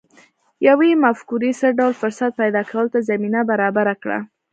يوې 0.67 0.89
مفکورې 1.03 1.51
څه 1.59 1.67
ډول 1.77 1.93
فرصت 2.01 2.31
پيدا 2.41 2.61
کولو 2.69 2.91
ته 2.93 2.99
زمينه 3.09 3.39
برابره 3.51 3.93
کړه؟ 4.01 4.19